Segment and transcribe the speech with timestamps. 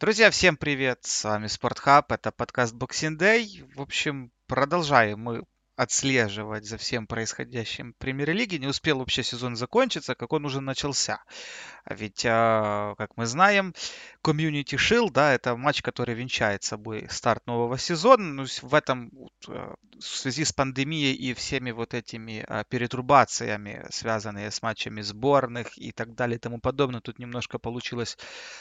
[0.00, 1.00] Друзья, всем привет!
[1.02, 3.70] С вами Спортхаб, это подкаст Boxing Day.
[3.74, 5.44] В общем, продолжаем мы
[5.76, 8.58] отслеживать за всем происходящим в премьер-лиге.
[8.58, 11.22] Не успел вообще сезон закончиться, как он уже начался.
[11.84, 13.74] А ведь, а, как мы знаем,
[14.24, 18.24] Community Shield, да, это матч, который венчает собой старт нового сезона.
[18.24, 19.10] Ну, в этом,
[19.48, 25.92] а, в связи с пандемией и всеми вот этими перетрубациями, связанные с матчами сборных и
[25.92, 28.16] так далее и тому подобное, тут немножко получилось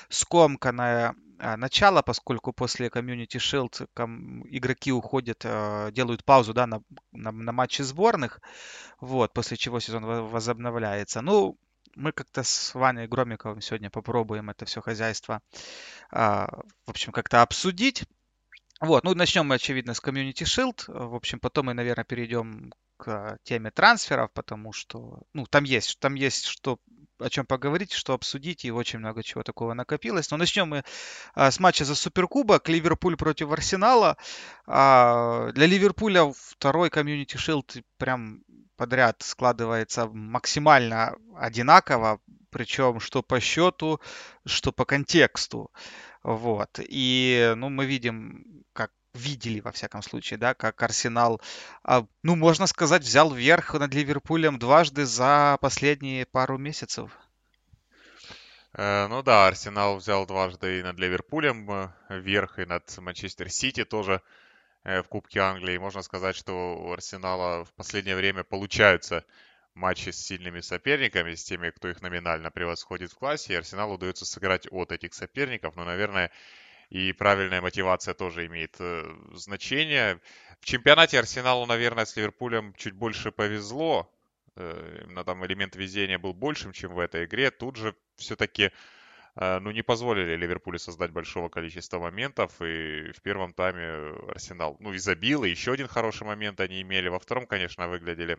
[0.09, 1.15] скомканное
[1.57, 3.88] начало, поскольку после Community Shield
[4.49, 5.45] игроки уходят,
[5.93, 8.41] делают паузу, да, на, на, на матчи сборных,
[8.99, 11.21] вот, после чего сезон возобновляется.
[11.21, 11.57] Ну,
[11.95, 15.41] мы как-то с Ваней Громиковым сегодня попробуем это все хозяйство,
[16.11, 16.47] а,
[16.85, 18.03] в общем, как-то обсудить.
[18.81, 20.83] Вот, ну, начнем мы, очевидно, с Community Shield.
[20.88, 26.15] В общем, потом мы, наверное, перейдем к теме трансферов, потому что, ну, там есть, там
[26.15, 26.79] есть что
[27.19, 30.31] о чем поговорить, что обсудить, и очень много чего такого накопилось.
[30.31, 30.83] Но начнем мы
[31.33, 32.69] а, с матча за Суперкубок.
[32.69, 34.15] Ливерпуль против Арсенала.
[34.66, 38.43] А, для Ливерпуля второй комьюнити шилд прям
[38.77, 43.99] подряд складывается максимально одинаково, причем что по счету,
[44.45, 45.69] что по контексту.
[46.23, 46.80] Вот.
[46.80, 51.42] И ну, мы видим, как видели, во всяком случае, да, как Арсенал,
[51.84, 57.11] а, ну, можно сказать, взял верх над Ливерпулем дважды за последние пару месяцев.
[58.73, 63.83] Э, ну да, Арсенал взял дважды и над Ливерпулем э, верх, и над Манчестер Сити
[63.83, 64.22] тоже
[64.83, 65.78] Э, в Кубке Англии.
[65.78, 69.26] Можно сказать, что у Арсенала в последнее время получаются
[69.80, 74.25] матчи с сильными соперниками, с теми, кто их номинально превосходит в классе, и Арсеналу удается
[74.25, 76.31] сыграть от этих соперников, но, наверное,
[76.89, 80.19] и правильная мотивация тоже имеет э, значение.
[80.59, 84.11] В чемпионате Арсеналу, наверное, с Ливерпулем чуть больше повезло,
[84.55, 87.52] э, именно там элемент везения был большим, чем в этой игре.
[87.52, 88.71] Тут же все-таки
[89.36, 94.93] Э, ну, не позволили Ливерпулю создать большого количества моментов, и в первом тайме Арсенал, ну,
[94.93, 97.08] и и еще один хороший момент они имели.
[97.08, 98.38] Во втором, конечно, выглядели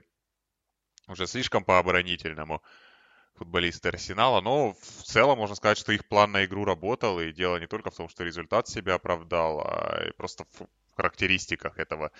[1.11, 2.63] уже слишком по-оборонительному
[3.35, 7.59] футболисты Арсенала, но в целом можно сказать, что их план на игру работал, и дело
[7.59, 10.67] не только в том, что результат себя оправдал, а и просто в
[10.97, 12.11] характеристиках этого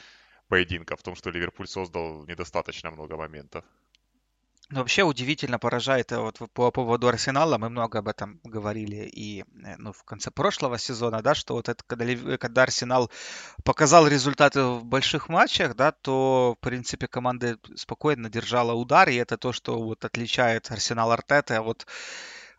[0.49, 3.65] поединка, в том, что Ливерпуль создал недостаточно много моментов.
[4.71, 9.77] Вообще удивительно поражает э, вот по поводу Арсенала, мы много об этом говорили и э,
[9.79, 13.11] ну, в конце прошлого сезона, да, что вот это, когда, когда Арсенал
[13.65, 19.37] показал результаты в больших матчах, да, то, в принципе, команда спокойно держала удар, и это
[19.37, 21.87] то, что вот отличает Арсенал Артета вот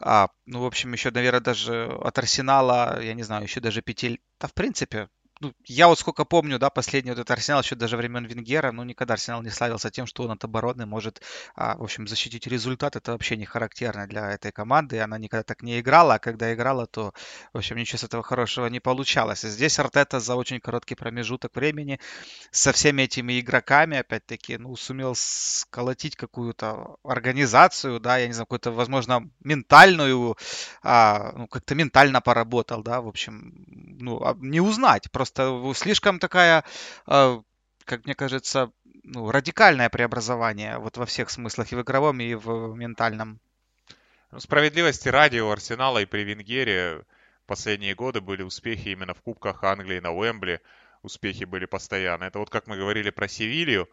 [0.02, 4.20] а, ну, в общем, еще, наверное, даже от Арсенала, я не знаю, еще даже пяти...
[4.40, 5.10] Да, в принципе,
[5.42, 8.84] ну, я вот сколько помню, да, последний вот этот Арсенал еще даже времен Венгера, ну,
[8.84, 11.22] никогда Арсенал не славился тем, что он от обороны может,
[11.56, 12.96] а, в общем, защитить результат.
[12.96, 15.00] Это вообще не характерно для этой команды.
[15.00, 17.14] Она никогда так не играла, а когда играла, то,
[17.54, 19.44] в общем, ничего с этого хорошего не получалось.
[19.44, 22.00] И здесь Артета за очень короткий промежуток времени
[22.52, 28.72] со всеми этими игроками, опять-таки, ну, сумел сколотить какую-то организацию, да, я не знаю, какую-то,
[28.72, 30.38] возможно, ментальную,
[30.84, 33.66] а, ну, как-то ментально поработал, да, в общем,
[34.00, 36.64] ну, а, не узнать, просто просто слишком такая,
[37.06, 37.42] а,
[37.86, 38.72] как мне кажется,
[39.04, 43.40] ну, радикальное преобразование вот во всех смыслах, и в игровом, и в ментальном.
[44.32, 47.04] Ну, справедливости ради у Арсенала и при Венгере
[47.46, 50.62] последние годы были успехи именно в Кубках Англии на Уэмбли.
[51.02, 52.26] Успехи были постоянно.
[52.26, 53.90] Это вот как мы говорили про Севилью,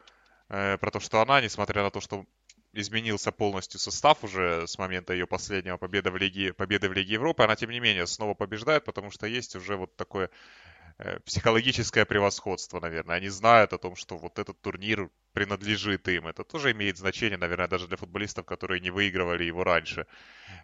[0.49, 2.26] э, про то, что она, несмотря на то, что
[2.72, 7.43] изменился полностью состав уже с момента ее последнего победы в Лиге, победы в Лиге Европы,
[7.43, 10.31] она тем не менее снова побеждает, потому что есть уже вот такое
[11.25, 13.16] психологическое превосходство, наверное.
[13.16, 16.26] Они знают о том, что вот этот турнир принадлежит им.
[16.26, 20.06] Это тоже имеет значение, наверное, даже для футболистов, которые не выигрывали его раньше.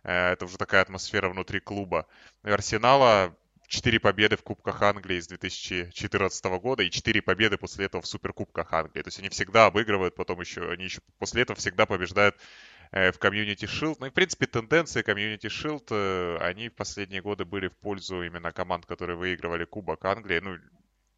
[0.03, 2.07] Э, это уже такая атмосфера внутри клуба.
[2.43, 3.37] И Арсенала
[3.69, 8.73] 4 победы в Кубках Англии с 2014 года и 4 победы после этого в Суперкубках
[8.73, 9.03] Англии.
[9.03, 13.19] То есть они всегда обыгрывают, потом еще, они еще после этого всегда побеждают Э, в
[13.19, 13.97] Community Shield.
[14.01, 18.23] Ну и, в принципе, тенденции Community Shield, э, они в последние годы были в пользу
[18.23, 20.41] именно команд, которые выигрывали Кубок Англии.
[20.41, 20.59] Ну,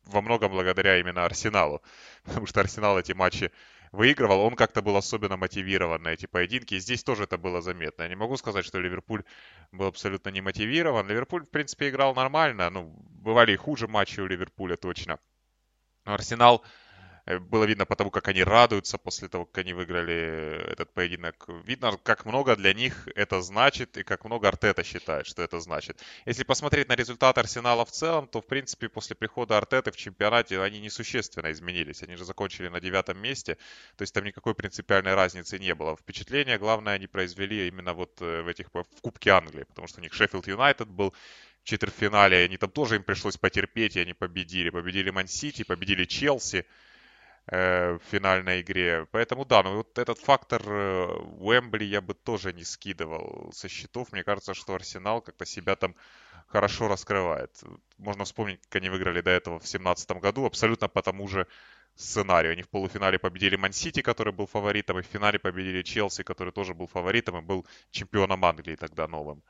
[0.04, 1.82] во многом благодаря именно Арсеналу.
[2.24, 3.50] Потому что Арсенал эти матчи
[3.92, 6.74] выигрывал, он как-то был особенно мотивирован на эти поединки.
[6.74, 8.02] И здесь тоже это было заметно.
[8.02, 9.24] Я не могу сказать, что Ливерпуль
[9.72, 11.08] был абсолютно не мотивирован.
[11.08, 12.70] Ливерпуль, в принципе, играл нормально.
[12.70, 15.18] Ну, бывали и хуже матчи у Ливерпуля точно.
[16.04, 16.68] Но Арсенал Э,
[17.26, 21.46] было видно потому, как они радуются после того, как они выиграли этот поединок.
[21.64, 26.00] Видно, как много для них это значит и как много Артета считает, что это значит.
[26.24, 30.60] Если посмотреть на результат Арсенала в целом, то, в принципе, после прихода Артеты в чемпионате
[30.60, 32.02] они несущественно изменились.
[32.04, 33.56] Они же закончили на девятом месте,
[33.96, 35.96] то есть там никакой принципиальной разницы не было.
[35.96, 40.02] Впечатление, главное, они произвели именно вот э, в этих в Кубке Англии, потому что у
[40.02, 41.12] них Шеффилд Юнайтед был,
[41.66, 44.70] четвертьфинале, они там тоже им пришлось потерпеть, и они победили.
[44.70, 46.64] Победили Ман-Сити, победили Челси э,
[47.48, 49.06] в финальной игре.
[49.12, 51.06] Поэтому да, ну вот этот фактор э,
[51.38, 54.10] Уэмбли я бы тоже не скидывал со счетов.
[54.12, 55.94] Мне кажется, что Арсенал как-то себя там
[56.48, 57.50] хорошо раскрывает.
[57.98, 61.46] Можно вспомнить, как они выиграли до этого в 2017 году, абсолютно по тому же
[61.94, 62.52] сценарию.
[62.52, 66.74] Они в полуфинале победили Ман-Сити, который был фаворитом, и в финале победили Челси, который тоже
[66.74, 69.42] был фаворитом и был чемпионом Англии тогда новым.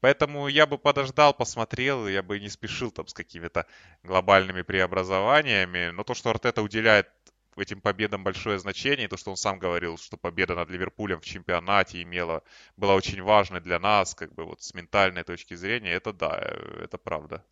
[0.00, 3.66] Поэтому я бы подождал, посмотрел, я бы не спешил там с какими-то
[4.02, 5.90] глобальными преобразованиями.
[5.90, 7.08] Но то, что Артета уделяет
[7.60, 12.02] этим победам большое значение, то, что он сам говорил, что победа над Ливерпулем в чемпионате
[12.02, 12.42] имела,
[12.76, 16.38] была очень важной для нас, как бы вот с ментальной точки зрения, это да,
[16.80, 17.44] это правда.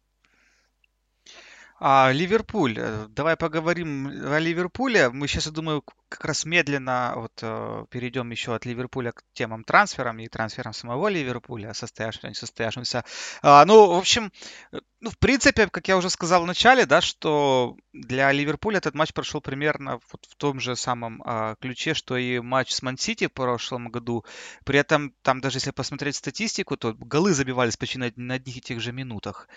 [1.82, 2.76] А, Ливерпуль.
[2.78, 5.08] Э, давай поговорим о Ливерпуле.
[5.08, 9.64] Мы сейчас, я думаю, как раз медленно вот э, перейдем еще от Ливерпуля к темам
[9.64, 13.04] трансферам и трансферам самого Ливерпуля, состоявшимся, не состоявшимся.
[13.40, 14.30] А, ну, в общем,
[14.72, 18.94] э, ну, в принципе, как я уже сказал в начале, да, что для Ливерпуля этот
[18.94, 23.26] матч прошел примерно вот в том же самом а, ключе, что и матч с Ман-Сити
[23.26, 24.24] в прошлом году.
[24.64, 28.60] При этом, там даже если посмотреть статистику, то голы забивались почти на, на одних и
[28.60, 29.48] тех же минутах.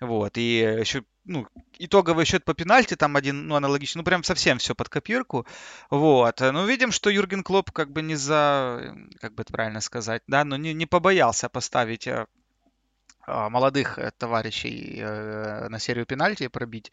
[0.00, 4.58] Вот, и еще ну, итоговый счет по пенальти там один, ну, аналогичный, ну, прям совсем
[4.58, 5.46] все под копирку.
[5.90, 6.40] Вот.
[6.40, 10.44] Ну, видим, что Юрген Клоп как бы не за, как бы это правильно сказать, да,
[10.44, 12.26] но не, не побоялся поставить э,
[13.26, 16.92] молодых э, товарищей э, на серию пенальти пробить.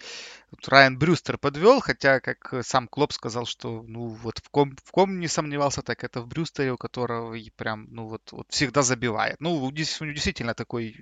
[0.52, 4.92] Тут Райан Брюстер подвел, хотя, как сам Клоп сказал, что ну вот в ком, в
[4.92, 9.38] ком не сомневался, так это в Брюстере, у которого прям ну вот, вот всегда забивает.
[9.40, 10.94] Ну, у него действительно такое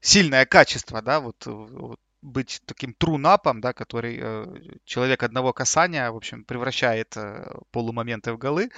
[0.00, 4.46] сильное качество, да, вот, вот быть таким трунапом, да, который э,
[4.84, 8.70] человек одного касания, в общем, превращает э, полумоменты в голы.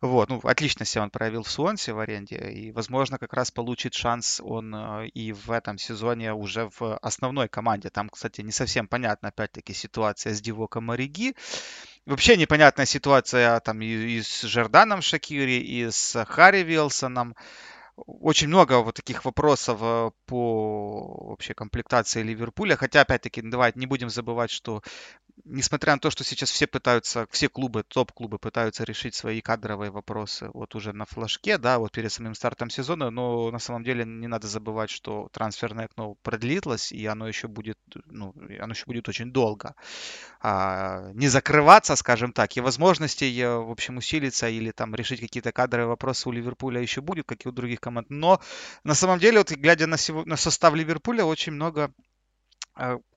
[0.00, 3.94] Вот, ну, отлично себя он проявил в Суонсе в аренде, и, возможно, как раз получит
[3.94, 7.90] шанс он э, и в этом сезоне уже в основной команде.
[7.90, 11.34] Там, кстати, не совсем понятна, опять-таки, ситуация с Дивоком Ориги.
[12.06, 17.34] Вообще непонятная ситуация там и, и с Жерданом Шакири, и с Харри Вилсоном
[17.96, 22.76] очень много вот таких вопросов э, по вообще комплектации Ливерпуля.
[22.76, 24.82] Хотя, опять-таки, давайте не будем забывать, что
[25.44, 30.50] несмотря на то, что сейчас все пытаются, все клубы, топ-клубы пытаются решить свои кадровые вопросы
[30.54, 34.26] вот уже на флажке, да, вот перед самым стартом сезона, но на самом деле не
[34.26, 39.32] надо забывать, что трансферное окно продлилось, и оно еще будет, ну, оно еще будет очень
[39.32, 39.74] долго
[40.40, 45.52] а, не закрываться, скажем так, и возможностей, э, в общем, усилиться или там решить какие-то
[45.52, 48.40] кадровые вопросы у Ливерпуля еще будет, как и у других команд, но
[48.82, 51.92] на самом деле, вот глядя на, сего, на состав Ливерпуля, очень много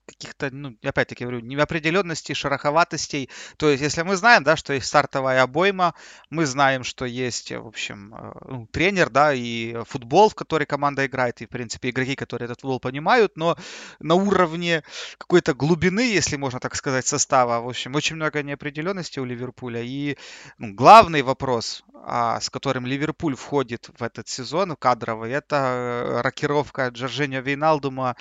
[0.08, 3.28] каких-то, ну, опять-таки говорю, неопределенностей, шероховатостей.
[3.56, 5.94] То есть, если мы знаем, да, что есть стартовая обойма,
[6.30, 11.06] мы знаем, что есть, в общем, э, ну, тренер, да, и футбол, в который команда
[11.06, 13.56] играет, и, в принципе, игроки, которые этот футбол понимают, но
[14.00, 14.82] на уровне
[15.18, 19.82] какой-то глубины, если можно так сказать, состава, в общем, очень много неопределенности у Ливерпуля.
[19.82, 20.16] И
[20.58, 26.88] ну, главный вопрос, а, с которым Ливерпуль входит в этот сезон кадровый, это э, рокировка
[26.88, 28.16] Джорджинио Вейналдума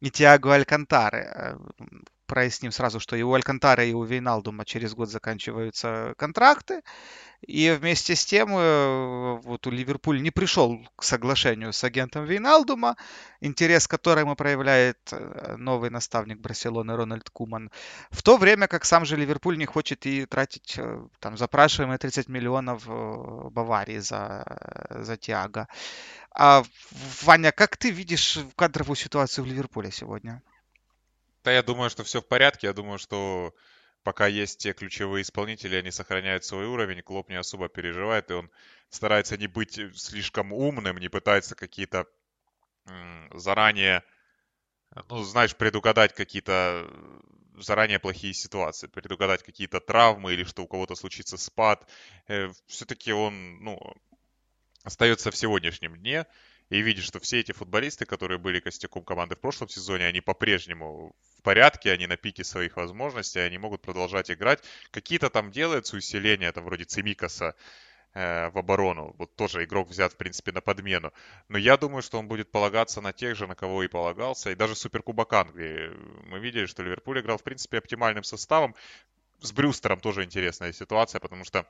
[0.00, 1.22] и Тиаго Алькантары.
[1.34, 1.56] Э,
[2.30, 6.82] проясним сразу, что и у Алькантара, и у Вейналдума через год заканчиваются контракты.
[7.40, 12.96] И вместе с тем э, вот у Ливерпуль не пришел к соглашению с агентом Вейналдума,
[13.40, 17.72] интерес к которому проявляет э, новый наставник Барселоны Рональд Куман.
[18.10, 20.78] В то время как сам же Ливерпуль не хочет и тратить
[21.18, 22.86] там запрашиваемые 30 миллионов
[23.52, 24.44] Баварии за,
[24.90, 25.66] за Тиаго.
[26.32, 26.62] А,
[27.22, 30.42] Ваня, как ты видишь кадровую ситуацию в Ливерпуле сегодня?
[31.44, 32.66] Да, я думаю, что все в порядке.
[32.68, 33.54] Я думаю, что
[34.02, 38.50] пока есть те ключевые исполнители, они сохраняют свой уровень, Клоп не особо переживает, и он
[38.88, 42.06] старается не быть слишком умным, не пытается какие-то
[43.32, 44.02] заранее,
[45.08, 46.88] ну, знаешь, предугадать какие-то
[47.56, 51.86] заранее плохие ситуации, предугадать какие-то травмы или что у кого-то случится спад.
[52.28, 53.78] Э, Все-таки он, ну,
[54.84, 56.26] остается в сегодняшнем дне
[56.70, 61.14] и видит, что все эти футболисты, которые были костяком команды в прошлом сезоне, они по-прежнему
[61.40, 64.62] в порядке, они на пике своих возможностей, они могут продолжать играть.
[64.90, 67.54] Какие-то там делаются усиления, там вроде Цимикаса
[68.14, 69.14] э, в оборону.
[69.18, 71.12] Вот тоже игрок взят, в принципе, на подмену.
[71.48, 74.50] Но я думаю, что он будет полагаться на тех же, на кого и полагался.
[74.50, 75.90] И даже Суперкубок Англии.
[76.26, 78.74] Мы видели, что Ливерпуль играл, в принципе, оптимальным составом.
[79.40, 81.66] С Брюстером тоже интересная ситуация, потому что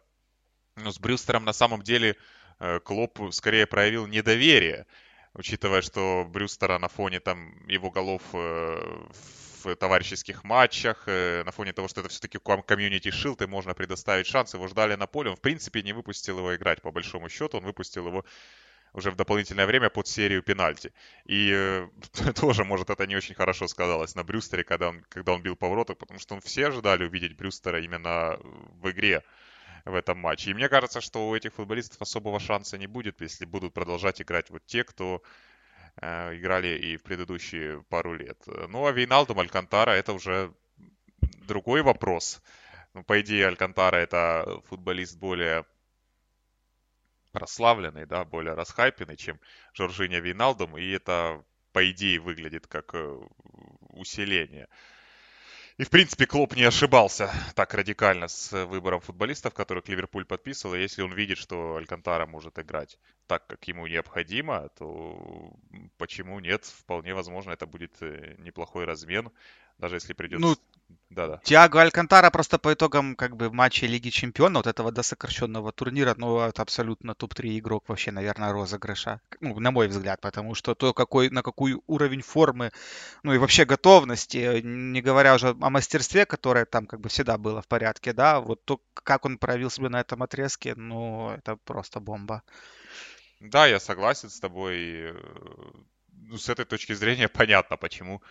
[0.76, 2.16] ну, с Брюстером на самом деле
[2.60, 4.86] Э, Клоп скорее проявил недоверие,
[5.34, 9.06] учитывая, что Брюстера на фоне там его голов э,
[9.64, 14.26] в товарищеских матчах, э, на фоне того, что это все-таки комьюнити шилд, и можно предоставить
[14.26, 17.58] шанс, его ждали на поле, он в принципе не выпустил его играть, по большому счету,
[17.58, 18.24] он выпустил его
[18.92, 20.92] уже в дополнительное время под серию пенальти.
[21.24, 21.88] И э,
[22.34, 25.98] тоже, может, это не очень хорошо сказалось на Брюстере, когда он, когда он бил повороток,
[25.98, 28.38] потому что он все ожидали увидеть Брюстера именно
[28.80, 29.22] в игре
[29.84, 30.50] в этом матче.
[30.50, 34.50] И мне кажется, что у этих футболистов особого шанса не будет, если будут продолжать играть
[34.50, 35.22] вот те, кто
[35.98, 38.38] играли и в предыдущие пару лет.
[38.46, 40.54] Ну, а Вейналдум, Алькантара, это уже
[41.46, 42.42] другой вопрос.
[42.94, 45.64] Ну, по идее, Алькантара это футболист более
[47.32, 49.38] прославленный, да, более расхайпенный, чем
[49.72, 53.20] Жоржиня Вейналдум, и это, по идее, выглядит как э,
[53.90, 54.68] усиление.
[55.80, 60.74] И, в принципе, Клоп не ошибался так радикально с выбором футболистов, которых Ливерпуль подписывал.
[60.74, 65.54] И если он видит, что Алькантара может играть так, как ему необходимо, то
[65.96, 66.66] почему нет?
[66.66, 69.30] Вполне возможно, это будет э, неплохой размен
[69.80, 70.46] даже если придется...
[70.46, 70.56] Ну,
[71.08, 71.40] да-да.
[71.42, 76.38] Тиаго Алькантара просто по итогам как бы матча Лиги Чемпионов, вот этого досокращенного турнира, ну,
[76.40, 79.20] это абсолютно топ-3 игрок вообще, наверное, розыгрыша.
[79.40, 82.70] Ну, на мой взгляд, потому что то, какой, на какой уровень формы,
[83.22, 87.60] ну и вообще готовности, не говоря уже о мастерстве, которое там как бы всегда было
[87.60, 91.98] в порядке, да, вот то, как он проявил себя на этом отрезке, ну, это просто
[92.00, 92.42] бомба.
[93.40, 95.14] Да, я согласен с тобой.
[96.12, 98.22] Ну, с этой точки зрения понятно, почему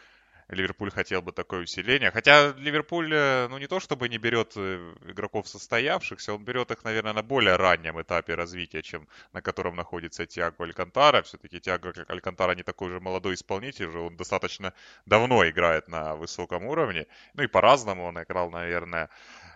[0.50, 2.12] Ливерпуль хотел бы такое усиление.
[2.12, 6.84] Хотя Ливерпуль, э, ну не то чтобы не берет э, игроков состоявшихся, он берет их,
[6.84, 11.22] наверное, на более раннем этапе развития, чем на котором находится Тиаго Алькантара.
[11.22, 14.74] Все-таки Тиаго Алькантара не такой же молодой исполнитель, уже он достаточно
[15.06, 17.06] давно играет на высоком уровне.
[17.36, 19.10] Ну и по-разному он играл, наверное.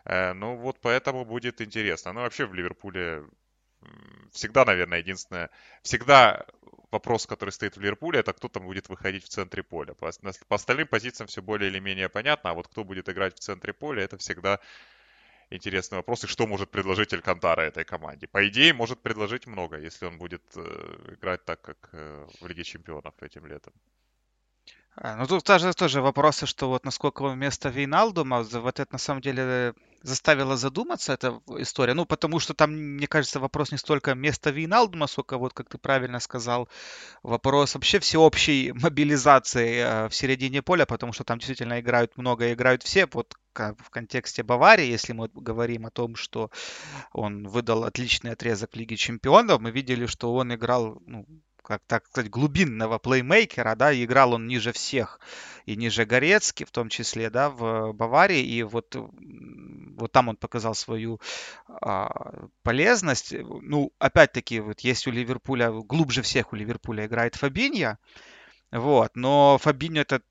[0.06, 2.14] Э, ну вот поэтому будет интересно.
[2.14, 3.24] Ну вообще в Ливерпуле
[4.32, 5.50] всегда, наверное, единственное,
[5.82, 6.46] всегда
[6.94, 9.94] вопрос, который стоит в Ливерпуле, это кто там будет выходить в центре поля.
[9.94, 10.12] По,
[10.48, 13.74] по остальным позициям все более или менее понятно, а вот кто будет играть в центре
[13.74, 14.60] поля, это всегда
[15.50, 16.24] интересный вопрос.
[16.24, 18.28] И что может предложить Алькантара этой команде?
[18.28, 22.64] По идее, может предложить много, если он будет э, играть так, как э, в Лиге
[22.64, 23.74] Чемпионов этим летом.
[24.96, 29.22] А, ну тут тоже, тоже вопросы, что вот насколько место Вейналдума, вот это на самом
[29.22, 31.94] деле заставило задуматься эта история.
[31.94, 35.78] Ну, потому что там, мне кажется, вопрос не столько места Вейналдума, сколько, вот как ты
[35.78, 36.70] правильно сказал,
[37.24, 42.84] вопрос вообще всеобщей мобилизации э, в середине поля, потому что там действительно играют много, играют
[42.84, 43.08] все.
[43.12, 46.50] Вот в контексте Баварии, если мы говорим о том, что
[47.12, 51.26] он выдал отличный отрезок Лиги Чемпионов, мы видели, что он играл ну,
[51.64, 55.20] как так сказать, глубинного плеймейкера, да, играл он ниже всех,
[55.66, 60.76] и ниже Горецки, в том числе, да, в Баварии, и вот, вот там он показал
[60.76, 61.20] свою
[61.68, 63.34] а, полезность.
[63.34, 67.98] Ну, опять-таки, вот есть у Ливерпуля, глубже всех у Ливерпуля играет Фабинья,
[68.72, 70.22] вот, но Фабиньо это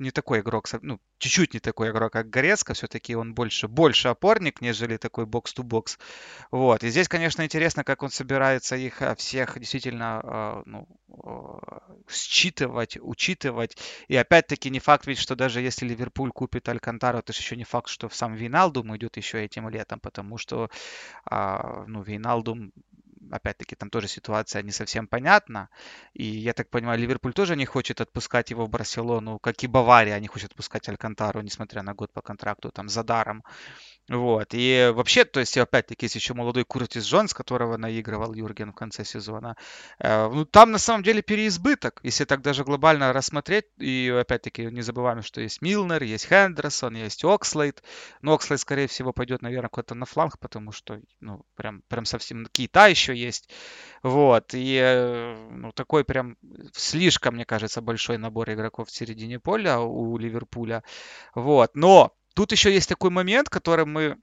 [0.00, 4.60] не такой игрок, ну, чуть-чуть не такой игрок, как Горецко, все-таки он больше, больше опорник,
[4.60, 5.98] нежели такой бокс-то-бокс.
[6.50, 10.88] Вот, и здесь, конечно, интересно, как он собирается их а, всех действительно а, ну,
[11.22, 13.76] а, считывать, учитывать.
[14.08, 17.64] И опять-таки не факт ведь, что даже если Ливерпуль купит Алькантару, это же еще не
[17.64, 20.70] факт, что в сам Виналдум идет еще этим летом, потому что
[21.30, 22.72] ну, Виналдум
[23.30, 25.68] опять-таки, там тоже ситуация не совсем понятна.
[26.14, 30.18] И я так понимаю, Ливерпуль тоже не хочет отпускать его в Барселону, как и Бавария
[30.20, 33.44] не хочет отпускать Алькантару, несмотря на год по контракту, там, за даром.
[34.10, 34.48] Вот.
[34.54, 39.04] И вообще, то есть, опять-таки, есть еще молодой Куртис Джонс, которого наигрывал Юрген в конце
[39.04, 39.56] сезона.
[40.00, 43.66] Э, ну, там, на самом деле, переизбыток, если так даже глобально рассмотреть.
[43.78, 47.84] И, опять-таки, не забываем, что есть Милнер, есть Хендерсон, есть Окслейд.
[48.20, 52.46] Но Окслейд, скорее всего, пойдет, наверное, куда-то на фланг, потому что, ну, прям, прям совсем
[52.46, 53.48] Кита еще есть.
[54.02, 54.54] Вот.
[54.54, 56.36] И, э, ну, такой прям
[56.72, 60.82] слишком, мне кажется, большой набор игроков в середине поля у Ливерпуля.
[61.36, 61.76] Вот.
[61.76, 64.16] Но Тут еще есть такой момент, который мы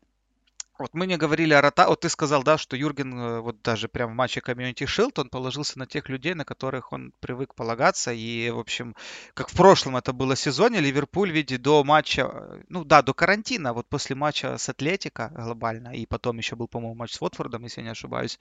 [0.79, 1.87] вот мы не говорили о рота...
[1.87, 5.29] Вот ты сказал, да, что Юрген э, вот даже прямо в матче Community Shield он
[5.29, 8.11] положился на тех людей, на которых он привык полагаться.
[8.11, 8.95] И, в общем,
[9.35, 13.73] как в прошлом это было сезоне, Ливерпуль, видит до матча, э, ну да, до карантина,
[13.73, 17.81] вот после матча с Атлетика глобально, и потом еще был, по-моему, матч с Уотфордом, если
[17.81, 18.39] я не ошибаюсь.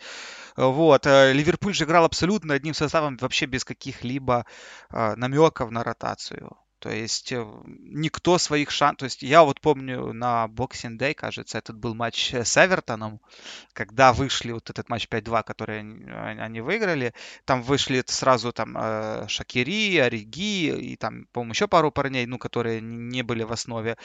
[0.56, 4.46] Вот, э, Ливерпуль же играл абсолютно одним составом, вообще без каких-либо
[4.90, 6.56] намеков на ротацию.
[6.86, 8.98] То есть э, никто своих шансов...
[8.98, 13.20] То есть я вот помню на Boxing Day, кажется, этот был матч с Эвертоном,
[13.72, 17.12] когда вышли вот этот матч 5-2, который они выиграли.
[17.44, 22.80] Там вышли сразу там э, Шакири, Ориги и там, по-моему, еще пару парней, ну, которые
[22.80, 23.96] не были в основе.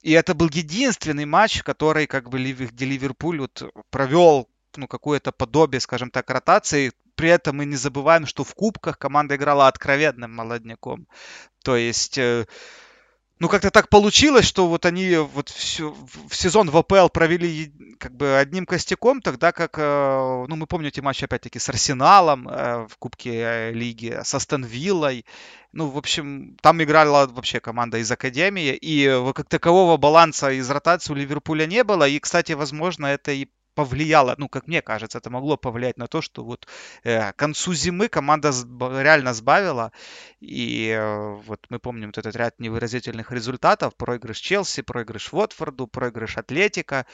[0.00, 5.80] И это был единственный матч, который как бы где Ливерпуль вот провел ну, какое-то подобие,
[5.80, 11.06] скажем так, ротации, при этом мы не забываем, что в кубках команда играла откровенным молодняком.
[11.62, 12.46] То есть, э,
[13.38, 15.96] ну, как-то так получилось, что вот они вот всю,
[16.28, 21.02] в сезон в АПЛ провели как бы одним костяком, тогда как, э, ну, мы помните
[21.02, 25.24] матч, опять-таки, с Арсеналом э, в Кубке Лиги, с Астон Виллой.
[25.72, 31.12] Ну, в общем, там играла вообще команда из Академии, и как такового баланса из ротации
[31.12, 32.06] у Ливерпуля не было.
[32.06, 36.20] И, кстати, возможно, это и повлияло, ну, как мне кажется, это могло повлиять на то,
[36.20, 36.66] что вот
[37.04, 38.52] э, к концу зимы команда
[39.00, 39.92] реально сбавила.
[40.40, 43.94] И э, вот мы помним вот этот ряд невыразительных результатов.
[43.96, 47.06] Проигрыш Челси, проигрыш Уотфорду, проигрыш Атлетика.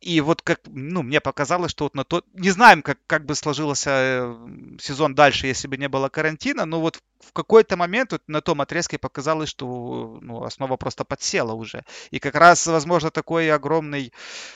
[0.00, 2.24] И вот как, ну, мне показалось, что вот на то...
[2.34, 4.36] Не знаем, как, как бы сложился э,
[4.80, 7.02] сезон дальше, если бы не было карантина, но вот
[7.32, 11.82] в какой-то момент вот на том отрезке показалось, что ну, основа просто подсела уже.
[12.10, 14.12] И как раз, возможно, такой огромный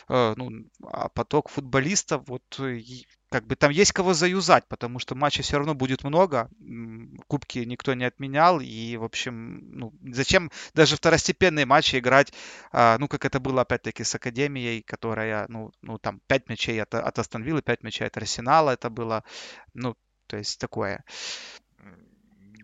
[0.09, 0.50] э, ну,
[0.85, 2.42] а поток футболистов, вот
[3.30, 6.50] как бы там есть кого заюзать, потому что матчей все равно будет много,
[7.28, 12.33] кубки никто не отменял, и, в общем, ну, зачем даже второстепенные матчи играть,
[12.73, 16.95] а, ну, как это было, опять-таки, с Академией, которая, ну, ну там, 5 мячей от,
[16.95, 19.25] от Астон Виллы, 5 мячей от Арсенала, это было,
[19.75, 21.04] ну, то есть такое.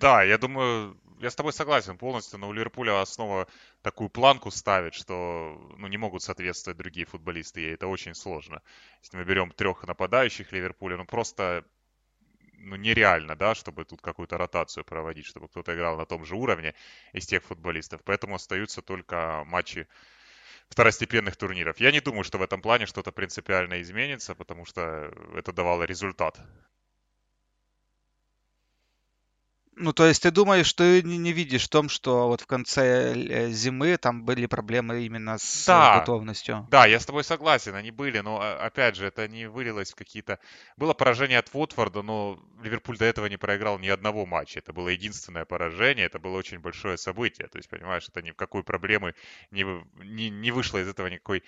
[0.00, 3.46] Да, я думаю, я с тобой согласен полностью, но у Ливерпуля основа
[3.82, 8.62] такую планку ставит, что ну, не могут соответствовать другие футболисты, и это очень сложно.
[9.02, 11.64] Если мы берем трех нападающих Ливерпуля, ну просто
[12.54, 16.74] ну, нереально, да, чтобы тут какую-то ротацию проводить, чтобы кто-то играл на том же уровне
[17.12, 18.02] из тех футболистов.
[18.04, 19.88] Поэтому остаются только матчи
[20.68, 21.78] второстепенных турниров.
[21.80, 26.40] Я не думаю, что в этом плане что-то принципиально изменится, потому что это давало результат.
[29.74, 32.46] Ну, то есть ты думаешь, что ты не, не видишь в том, что вот в
[32.46, 36.66] конце э, зимы там были проблемы именно с да, готовностью?
[36.70, 39.94] Да, я с тобой согласен, они были, но а, опять же, это не вылилось в
[39.94, 40.38] какие-то...
[40.76, 44.58] Было поражение от Уотфорда, но Ливерпуль до этого не проиграл ни одного матча.
[44.58, 47.48] Это было единственное поражение, это было очень большое событие.
[47.48, 49.14] То есть, понимаешь, это ни в какой проблемы
[49.50, 49.64] не,
[50.04, 51.44] не, не вышло из этого никакой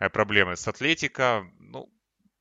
[0.00, 0.56] э, проблемы.
[0.56, 1.88] С Атлетика, ну,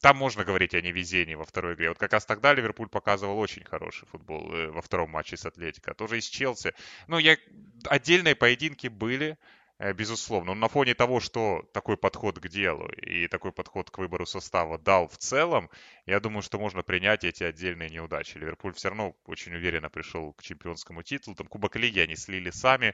[0.01, 1.89] там можно говорить о невезении во второй игре.
[1.89, 5.93] Вот как раз тогда Ливерпуль показывал очень хороший футбол э, во втором матче с Атлетико.
[5.95, 6.73] Тоже из Челси.
[7.07, 7.37] Ну, я...
[7.85, 9.39] отдельные поединки были,
[9.79, 10.53] э, безусловно.
[10.53, 14.77] Но на фоне того, что такой подход к делу и такой подход к выбору состава
[14.77, 15.67] дал в целом,
[16.05, 18.37] я думаю, что можно принять эти отдельные неудачи.
[18.37, 21.35] Ливерпуль все равно очень уверенно пришел к чемпионскому титулу.
[21.35, 22.93] Там Кубок Лиги они слили сами.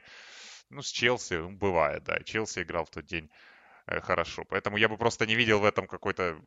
[0.70, 2.18] Ну, с Челси, ну, бывает, да.
[2.20, 3.28] Челси играл в тот день
[3.86, 4.44] э, хорошо.
[4.48, 6.40] Поэтому я бы просто не видел в этом какой-то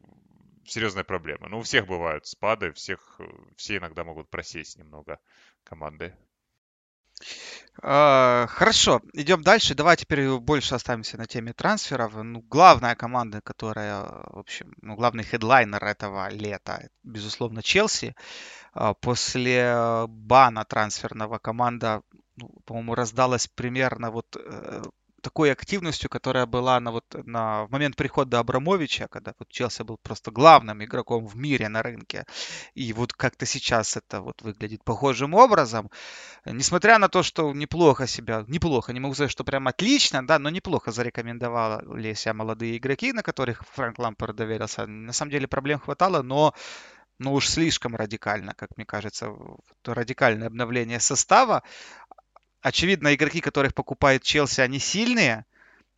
[0.67, 1.47] серьезная проблема.
[1.49, 3.23] Ну, у всех бывают спады, всех, э,
[3.56, 5.19] все иногда могут просесть немного
[5.63, 6.13] команды.
[7.82, 9.75] Uh, хорошо, идем дальше.
[9.75, 12.13] Давай теперь больше оставимся на теме трансферов.
[12.15, 18.15] Ну, главная команда, которая, в общем, ну, главный хедлайнер этого лета, безусловно, Челси.
[18.75, 22.01] Uh, после бана трансферного команда,
[22.36, 27.95] ну, по-моему, раздалась примерно вот uh, такой активностью, которая была на, вот, на, в момент
[27.95, 32.25] прихода Абрамовича, когда вот Челси был просто главным игроком в мире на рынке.
[32.75, 35.89] И вот как-то сейчас это вот выглядит похожим образом.
[36.45, 40.49] Несмотря на то, что неплохо себя, неплохо, не могу сказать, что прям отлично, да, но
[40.49, 44.86] неплохо зарекомендовали себя молодые игроки, на которых Фрэнк Лампер доверился.
[44.88, 46.53] На самом деле проблем хватало, но
[47.19, 49.34] ну уж слишком радикально, как мне кажется,
[49.84, 51.63] радикальное обновление состава
[52.67, 55.45] очевидно, игроки, которых покупает Челси, они сильные,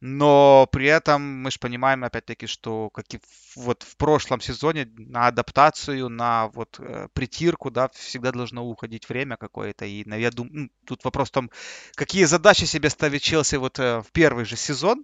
[0.01, 3.19] но при этом мы же понимаем, опять-таки, что как и
[3.55, 9.35] вот в прошлом сезоне на адаптацию, на вот э, притирку, да, всегда должно уходить время
[9.35, 9.85] какое-то.
[9.85, 11.51] И, я думаю, ну, тут вопрос в том,
[11.95, 15.03] какие задачи себе ставит Челси вот э, в первый же сезон.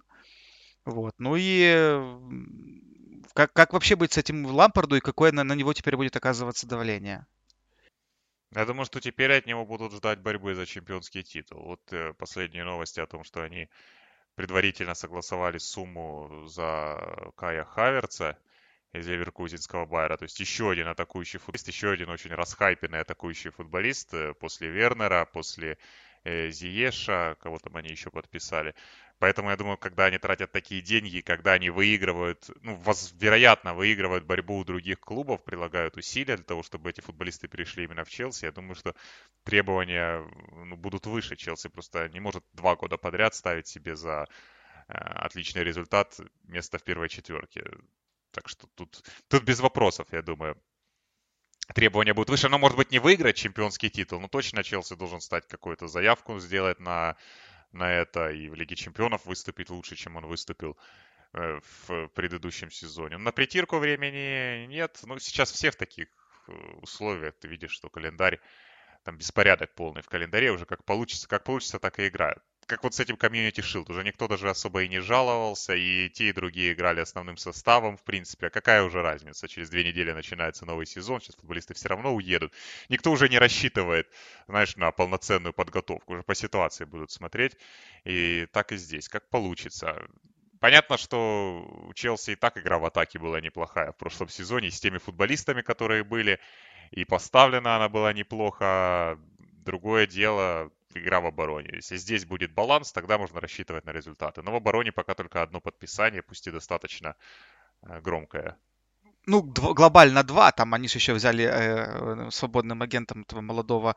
[0.86, 1.14] Вот.
[1.18, 1.98] Ну и
[3.34, 6.66] как, как вообще быть с этим Лампарду и какое на, на него теперь будет оказываться
[6.66, 7.26] давление?
[8.54, 11.62] Я думаю, что теперь от него будут ждать борьбы за чемпионский титул.
[11.62, 13.68] Вот э, последние новости о том, что они
[14.36, 18.38] предварительно согласовали сумму за Кая Хаверца
[18.92, 20.16] из Ливеркузинского Байера.
[20.16, 25.24] То есть еще один атакующий футболист, еще один очень расхайпенный атакующий футболист э, после Вернера,
[25.24, 25.76] после
[26.24, 28.74] э, Зиеша, кого там они еще подписали.
[29.18, 34.24] Поэтому я думаю, когда они тратят такие деньги, когда они выигрывают, ну, воз, вероятно, выигрывают
[34.24, 38.44] борьбу у других клубов, прилагают усилия для того, чтобы эти футболисты перешли именно в Челси,
[38.44, 38.94] я думаю, что
[39.44, 41.36] требования ну, будут выше.
[41.36, 44.26] Челси просто не может два года подряд ставить себе за
[44.88, 47.64] э, отличный результат место в первой четверке.
[48.32, 50.60] Так что тут, тут без вопросов, я думаю.
[51.74, 55.48] Требования будут выше, но, может быть, не выиграть чемпионский титул, но точно Челси должен стать
[55.48, 57.16] какую-то заявку сделать на
[57.76, 60.76] на это и в Лиге Чемпионов выступить лучше, чем он выступил
[61.32, 63.18] э, в предыдущем сезоне.
[63.18, 65.00] На притирку времени нет.
[65.04, 66.08] Ну, сейчас все в таких
[66.48, 67.34] э, условиях.
[67.38, 68.40] Ты видишь, что календарь,
[69.04, 70.50] там беспорядок полный в календаре.
[70.50, 72.42] Уже как получится, как получится, так и играют.
[72.66, 73.90] Как вот с этим комьюнити Shield.
[73.90, 78.02] Уже никто даже особо и не жаловался, и те, и другие играли основным составом, в
[78.02, 78.48] принципе.
[78.48, 79.48] А какая уже разница?
[79.48, 82.52] Через две недели начинается новый сезон, сейчас футболисты все равно уедут.
[82.88, 84.08] Никто уже не рассчитывает,
[84.48, 86.14] знаешь, на полноценную подготовку.
[86.14, 87.56] Уже по ситуации будут смотреть.
[88.04, 90.08] И так и здесь, как получится.
[90.60, 94.80] Понятно, что у Челси и так игра в атаке была неплохая в прошлом сезоне, с
[94.80, 96.40] теми футболистами, которые были,
[96.90, 99.18] и поставлена она была неплохо.
[99.64, 101.70] Другое дело, игра в обороне.
[101.74, 104.42] Если здесь будет баланс, тогда можно рассчитывать на результаты.
[104.42, 107.14] Но в обороне пока только одно подписание, пусть и достаточно
[107.82, 108.56] э, громкое.
[109.26, 110.52] Ну, дв- глобально два.
[110.52, 113.96] Там они же еще взяли э, свободным агентом этого молодого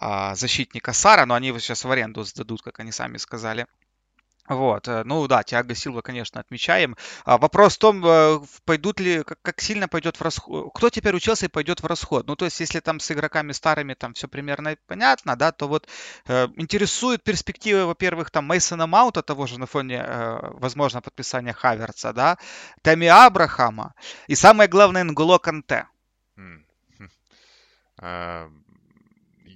[0.00, 3.66] э, защитника Сара, но они его сейчас в аренду сдадут, как они сами сказали.
[4.48, 6.96] Вот, э, ну да, Тиаго Силва, конечно, отмечаем.
[7.24, 11.46] А вопрос в том, э, пойдут ли, как, сильно пойдет в расход, кто теперь учился
[11.46, 12.26] и пойдет в расход.
[12.26, 15.86] Ну, то есть, если там с игроками старыми там все примерно понятно, да, то вот
[16.26, 20.04] э, интересуют перспективы, во-первых, там Мейсона Маунта, того же на фоне,
[20.54, 22.38] возможно, подписания Хаверца, да,
[22.82, 23.94] Тами Абрахама
[24.26, 25.86] и самое главное, Нголо Канте.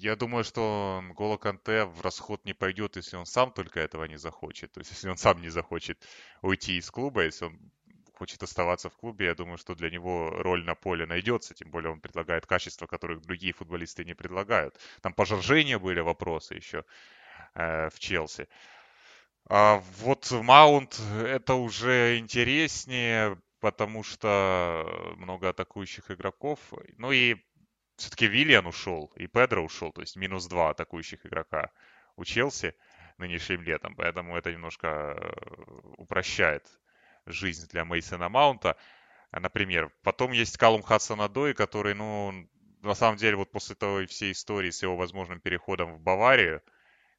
[0.05, 4.19] Я думаю, что Голо Канте в расход не пойдет, если он сам только этого не
[4.19, 4.71] захочет.
[4.71, 5.99] То есть, если он сам не захочет
[6.43, 7.59] уйти из клуба, если он
[8.13, 11.91] хочет оставаться в клубе, я думаю, что для него роль на поле найдется, тем более
[11.91, 14.79] он предлагает качества, которых другие футболисты не предлагают.
[15.01, 16.85] Там по Жоржению были вопросы еще
[17.55, 18.47] э, в Челси.
[19.49, 26.59] А вот Маунт это уже интереснее, потому что много атакующих игроков.
[26.99, 27.37] Ну и
[27.97, 31.71] все-таки Виллиан ушел и Педро ушел, то есть минус два атакующих игрока
[32.17, 32.75] у Челси
[33.19, 35.33] нынешним летом, поэтому это немножко э,
[35.99, 36.67] упрощает
[37.27, 38.77] жизнь для Мейсона Маунта.
[39.33, 42.49] Например, потом есть Калум Хадсон Адой, который, ну,
[42.83, 46.63] на самом деле, вот после той всей истории с его возможным переходом в Баварию,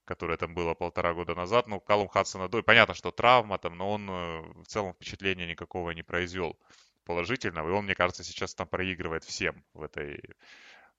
[0.05, 3.91] которая там было полтора года назад, ну, Калум Хадсон Адой, понятно, что травма там, но
[3.91, 6.57] он э, в целом впечатления никакого не произвел
[7.05, 7.69] положительного.
[7.69, 10.21] И он, мне кажется, сейчас там проигрывает всем в этой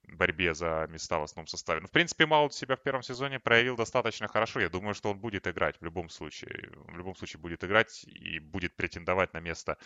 [0.09, 1.81] борьбе за места в основном составе.
[1.81, 4.61] Ну, в принципе, Маунт себя в первом сезоне проявил достаточно хорошо.
[4.61, 6.71] Я думаю, что он будет играть в любом случае.
[6.87, 9.77] В любом случае будет играть и будет претендовать на место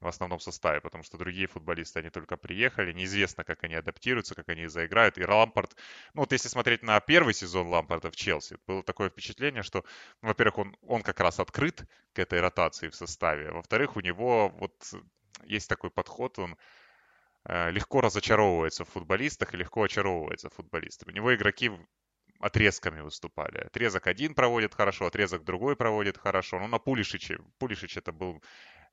[0.00, 2.92] в основном составе, потому что другие футболисты, они только приехали.
[2.92, 5.18] Неизвестно, как они адаптируются, как они заиграют.
[5.18, 5.76] И Лампард,
[6.14, 9.84] ну вот если смотреть на первый сезон Лампарда в Челси, было такое впечатление, что,
[10.20, 13.50] во-первых, он, он как раз открыт к этой ротации в составе.
[13.50, 14.74] Во-вторых, у него вот
[15.44, 16.56] есть такой подход, он
[17.44, 21.12] Э, легко разочаровывается в футболистах и легко очаровывается футболистами.
[21.12, 21.70] У него игроки
[22.38, 23.58] отрезками выступали.
[23.58, 26.58] Отрезок один проводит хорошо, отрезок другой проводит хорошо.
[26.60, 28.42] Ну, на Пулишиче, Пулишич это был,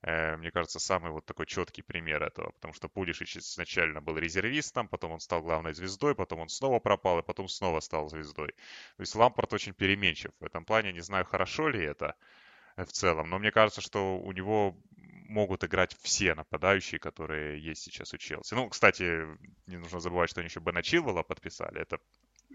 [0.02, 4.88] э, мне кажется, самый вот такой четкий пример этого, потому что Пулишич изначально был резервистом,
[4.88, 8.48] потом он стал главной звездой, потом он снова пропал, и потом снова стал звездой.
[8.96, 10.92] То есть Лампорт очень переменчив в этом плане.
[10.92, 12.16] Не знаю, хорошо ли это
[12.76, 14.76] в целом, но мне кажется, что у него
[15.30, 18.54] могут играть все нападающие, которые есть сейчас у Челси.
[18.54, 19.26] Ну, кстати,
[19.66, 21.80] не нужно забывать, что они еще Бена Чилвелла подписали.
[21.80, 21.98] Это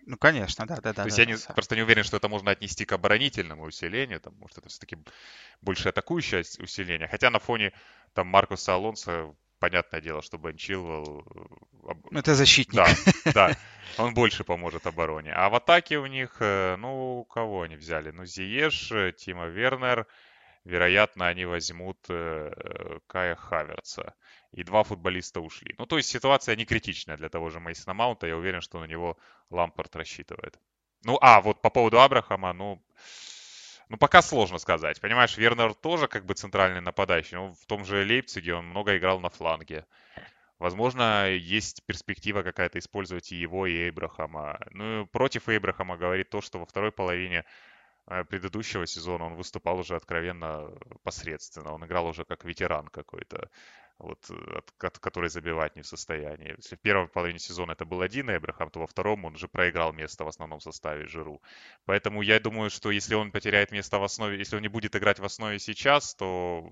[0.05, 0.93] ну, конечно, да, да, да.
[0.93, 4.19] То есть да, я не, просто не уверен, что это можно отнести к оборонительному усилению,
[4.19, 4.97] там, может, это все-таки
[5.61, 7.07] больше атакующее усиление.
[7.07, 7.71] Хотя на фоне
[8.13, 11.25] там Маркуса Алонса, понятное дело, что Бен Чилвелл...
[11.83, 12.75] Э, ну, это защитник.
[12.75, 13.57] Да, да,
[13.97, 15.31] он больше поможет обороне.
[15.33, 18.11] А в атаке у них, э, ну, кого они взяли?
[18.11, 20.07] Ну, Зиеш, э, Тима Вернер,
[20.65, 24.15] вероятно, они возьмут э, Кая Хаверца.
[24.51, 25.75] И два футболиста ушли.
[25.78, 28.28] Ну, то есть ситуация не критичная для того же Мейсона Маунта.
[28.28, 29.17] Я уверен, что на него
[29.49, 30.60] Лампорт рассчитывает.
[31.04, 32.84] Ну, а, вот по поводу Абрахама, ну,
[33.89, 34.99] ну, пока сложно сказать.
[34.99, 37.38] Понимаешь, Вернер тоже как бы центральный нападающий.
[37.38, 39.86] Ну, в том же Лейпциге он много играл на фланге.
[40.58, 44.58] Возможно, есть перспектива какая-то использовать и его, и Эйбрахама.
[44.71, 47.45] Ну, против Эйбрахама говорит то, что во второй половине
[48.06, 50.70] предыдущего сезона он выступал уже откровенно
[51.04, 51.74] посредственно.
[51.74, 53.50] Он играл уже как ветеран какой-то,
[53.98, 56.54] вот, э, от, который забивать не в состоянии.
[56.58, 59.91] Если в первой половине сезона это был один Эбрахам, то во втором он уже проиграл
[59.94, 61.41] место в основном составе Жиру.
[61.86, 65.20] Поэтому я думаю, что если он потеряет место в основе, если он не будет играть
[65.20, 66.70] в основе сейчас, то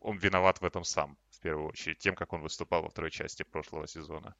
[0.00, 3.42] он виноват в этом сам, в первую очередь, тем, как он выступал во второй части
[3.42, 4.34] прошлого сезона.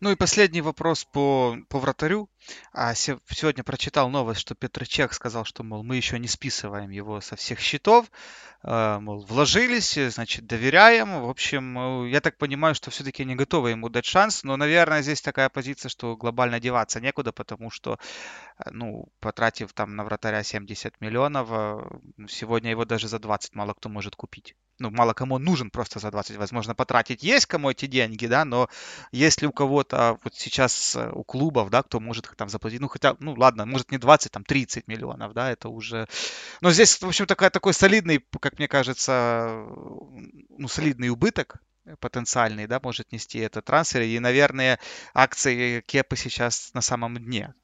[0.00, 2.28] Ну и последний вопрос по, по вратарю.
[2.72, 7.20] А, сегодня прочитал новость, что Петр Чех сказал, что, мол, мы еще не списываем его
[7.20, 8.10] со всех счетов.
[8.62, 11.22] А, мол, вложились, значит, доверяем.
[11.22, 14.42] В общем, э, я так понимаю, что все-таки не готовы ему дать шанс.
[14.44, 17.98] Но, наверное, здесь такая позиция, что глобально деваться некуда, потому что,
[18.58, 21.82] э, ну, потратив там на вратаря 70 миллионов, э,
[22.28, 24.54] сегодня его даже за 20 мало кто может купить.
[24.80, 28.68] ну, мало кому нужен просто за 20, возможно, потратить есть кому эти деньги, да, но
[29.12, 33.16] если у кого-то вот сейчас э, у клубов, да, кто может там заплатить, ну, хотя,
[33.18, 36.06] ну, ладно, может не 20, там 30 миллионов, да, это уже...
[36.60, 39.64] Но здесь, в общем, такая, такой солидный, как мне кажется,
[40.58, 41.62] ну, солидный убыток
[41.98, 44.02] потенциальный, да, может нести этот трансфер.
[44.02, 44.78] И, наверное,
[45.14, 47.54] акции Кепы сейчас на самом дне.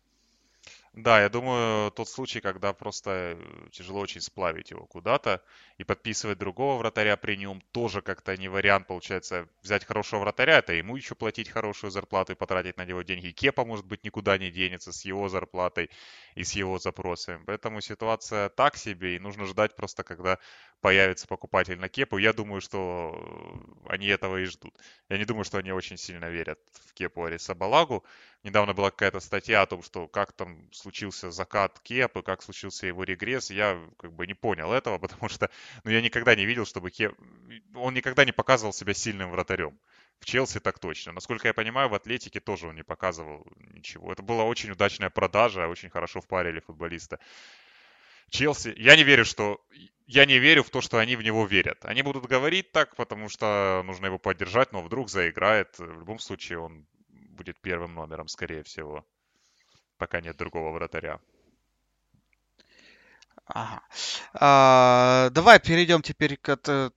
[0.93, 5.41] Да, я думаю, тот случай, когда просто э, тяжело очень сплавить его куда-то
[5.81, 10.75] и подписывать другого вратаря при нем, тоже как-то не вариант, получается, взять хорошего вратаря, это
[10.75, 13.31] ему еще платить хорошую зарплату и потратить на него деньги.
[13.31, 15.89] Кепа, может быть, никуда не денется с его зарплатой
[16.35, 17.43] и с его запросами.
[17.47, 20.39] Поэтому ситуация так себе, и нужно ждать просто, когда
[20.81, 22.19] появится покупатель на Кепу.
[22.19, 24.75] Я думаю, что они этого и ждут.
[25.09, 28.05] Я не думаю, что они очень сильно верят в Кепу Ариса Балагу.
[28.43, 33.05] Недавно была какая-то статья о том, что как там случился закат Кепы, как случился его
[33.05, 33.51] регресс.
[33.51, 35.51] Я как бы не понял этого, потому что
[35.85, 37.15] ну, я никогда не видел, чтобы Кеп...
[37.75, 39.79] Он никогда не показывал себя сильным вратарем.
[40.21, 41.13] В Челси так точно.
[41.13, 44.13] Насколько я понимаю, в Атлетике тоже он не показывал ничего.
[44.13, 47.19] Это была очень удачная продажа, очень хорошо впарили футболиста.
[48.31, 49.61] Челси, я не верю, что...
[50.07, 51.85] Я не верю в то, что они в него верят.
[51.85, 55.79] Они будут говорить так, потому что нужно его поддержать, но вдруг заиграет.
[55.79, 59.07] В любом случае он будет первым номером, скорее всего,
[59.99, 61.21] пока нет другого вратаря.
[63.47, 63.83] Ага.
[64.35, 66.93] А, давай перейдем теперь к это,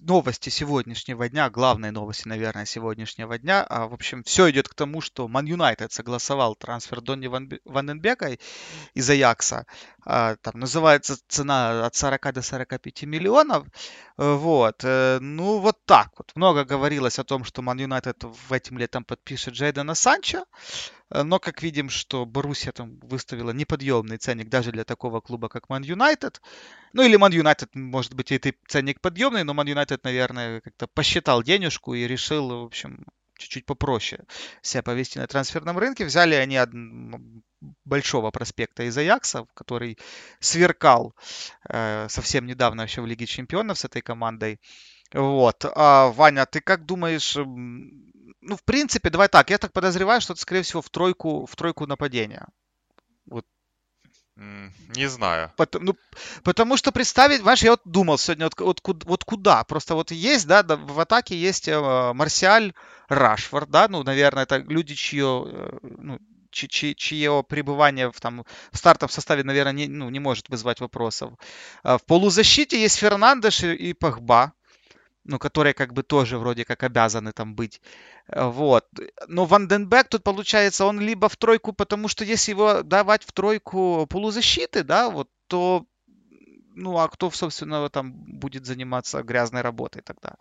[0.00, 3.64] новости сегодняшнего дня, главной новости, наверное, сегодняшнего дня.
[3.68, 8.00] А, в общем, все идет к тому, что Ман Юнайтед согласовал трансфер Донни Ван,
[8.94, 9.66] из Аякса.
[10.04, 13.66] А, там называется цена от 40 до 45 миллионов.
[14.16, 14.84] Вот.
[14.84, 16.32] Э, ну, вот так вот.
[16.34, 20.44] Много говорилось о том, что Ман Юнайтед в этим летом подпишет Джейдена Санчо.
[21.10, 25.68] Э, но, как видим, что Боруссия там выставила неподъемный ценник даже для такого клуба, как
[25.68, 26.40] Ман Юнайтед.
[26.96, 31.42] Ну, или Ман Юнайтед, может быть, и ценник подъемный, но Ман Юнайтед, наверное, как-то посчитал
[31.42, 33.04] денежку и решил, в общем,
[33.36, 34.24] чуть-чуть попроще
[34.62, 36.06] себя повести на трансферном рынке.
[36.06, 36.70] Взяли они од...
[37.84, 39.98] большого проспекта из Аякса, который
[40.40, 41.14] сверкал
[41.68, 44.58] э, совсем недавно еще в Лиге Чемпионов с этой командой.
[45.12, 45.66] Вот.
[45.74, 50.40] А, Ваня, ты как думаешь, ну, в принципе, давай так, я так подозреваю, что это,
[50.40, 52.46] скорее всего, в тройку, в тройку нападения.
[53.26, 53.44] Вот.
[54.36, 55.50] Не знаю.
[55.56, 55.96] Потому, ну,
[56.42, 59.64] потому что представить, знаешь, я вот думал сегодня, вот, вот, вот куда?
[59.64, 62.74] Просто вот есть, да, в атаке есть э, Марсиаль,
[63.08, 66.18] Рашфорд, да, ну, наверное, это люди, чье, э, ну,
[66.50, 71.32] чье, чье пребывание в, там, в стартовом составе, наверное, не, ну, не может вызвать вопросов.
[71.82, 74.52] А в полузащите есть Фернандеш и, и Пахба
[75.26, 77.80] ну, которые как бы тоже вроде как обязаны там быть.
[78.28, 78.86] Э, вот.
[79.28, 84.06] Но Ванденбек тут получается, он либо в тройку, потому что если его давать в тройку
[84.08, 85.86] полузащиты, да, вот, то
[86.78, 90.36] ну, а кто, собственно, там будет заниматься грязной работой тогда?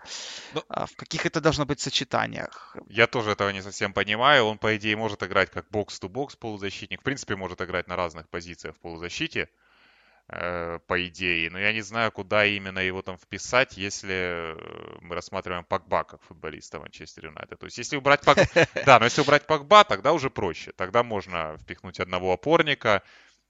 [0.54, 2.76] Ну, а в каких это должно быть сочетаниях?
[2.89, 4.43] Я тоже этого не совсем понимаю.
[4.45, 7.00] Он, по идее, может играть как бокс-то-бокс полузащитник.
[7.00, 9.48] В принципе, может играть на разных позициях в полузащите.
[10.27, 11.51] Э, по идее.
[11.51, 16.23] Но я не знаю, куда именно его там вписать, если э, мы рассматриваем Пакба как
[16.23, 17.59] футболиста Манчестер Юнайтед.
[17.59, 18.38] То есть если убрать Пак...
[18.88, 20.71] Да, но если убрать Пакба, тогда уже проще.
[20.71, 23.03] Тогда можно впихнуть одного опорника,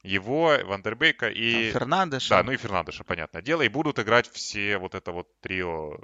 [0.03, 1.71] его, Вандербейка и...
[1.71, 2.35] Фернандеша.
[2.35, 3.61] Да, ну и Фернандеша, понятное дело.
[3.61, 5.97] И будут играть все вот это вот трио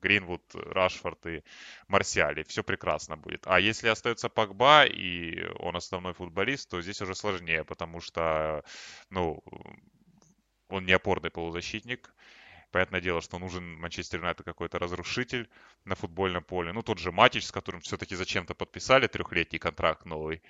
[0.00, 1.42] Гринвуд, Рашфорд и
[1.88, 2.44] Марсиаль.
[2.44, 3.42] Все прекрасно будет.
[3.46, 8.62] А если остается Погба и он основной футболист, то здесь уже сложнее, потому что,
[9.10, 9.42] ну,
[10.68, 12.14] он не опорный полузащитник.
[12.72, 15.48] Понятное дело, что нужен Манчестер Юнайтед какой-то разрушитель
[15.84, 16.72] на футбольном поле.
[16.72, 20.42] Ну, тот же Матич, с которым все-таки зачем-то подписали трехлетний контракт новый,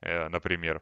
[0.00, 0.80] э, например.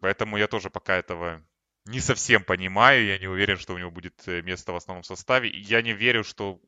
[0.00, 1.42] Поэтому я тоже пока этого
[1.86, 3.06] не совсем понимаю.
[3.06, 5.50] Я не уверен, что у него будет э, место в основном составе.
[5.50, 6.60] Я не верю, что...